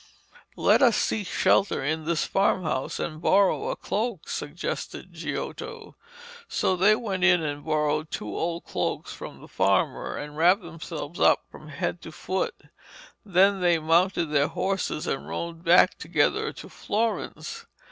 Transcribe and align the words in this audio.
'Let 0.55 0.81
us 0.81 0.97
seek 0.97 1.27
shelter 1.27 1.83
in 1.85 2.05
this 2.05 2.25
farmhouse 2.25 2.99
and 2.99 3.21
borrow 3.21 3.69
a 3.69 3.75
cloak,' 3.75 4.27
suggested 4.29 5.13
Giotto. 5.13 5.95
So 6.49 6.75
they 6.75 6.95
went 6.95 7.23
in 7.23 7.43
and 7.43 7.63
borrowed 7.63 8.09
two 8.09 8.35
old 8.35 8.63
cloaks 8.65 9.13
from 9.13 9.41
the 9.41 9.47
farmer, 9.47 10.15
and 10.17 10.35
wrapped 10.35 10.63
themselves 10.63 11.19
up 11.19 11.43
from 11.51 11.67
head 11.67 12.01
to 12.01 12.11
foot. 12.11 12.55
Then 13.23 13.61
they 13.61 13.77
mounted 13.77 14.31
their 14.31 14.47
horses 14.47 15.05
and 15.05 15.27
rode 15.27 15.63
back 15.63 15.99
together 15.99 16.51
to 16.51 16.67
Florence. 16.67 17.67